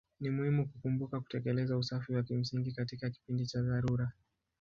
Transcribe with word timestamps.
Ni 0.19 0.29
muhimu 0.29 0.67
kukumbuka 0.67 1.19
kutekeleza 1.19 1.77
usafi 1.77 2.13
wa 2.13 2.23
kimsingi 2.23 2.71
katika 2.71 3.09
kipindi 3.09 3.45
cha 3.45 3.61
dharura. 3.61 4.11